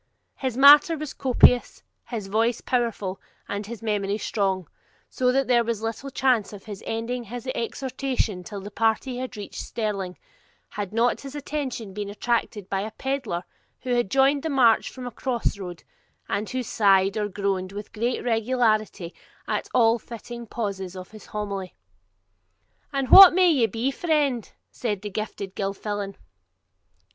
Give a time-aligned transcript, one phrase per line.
[0.37, 4.67] His matter was copious, his voice powerful, and his memory strong;
[5.11, 9.37] so that there was little chance of his ending his exhortation till the party had
[9.37, 10.17] reached Stirling,
[10.69, 13.43] had not his attention been attracted by a pedlar
[13.81, 15.83] who had joined the march from a cross road,
[16.27, 19.13] and who sighed or groaned with great regularity
[19.47, 21.75] at all fitting pauses of his homily.
[22.91, 26.15] 'And what may ye be, friend?' said the Gifted Gilfillan.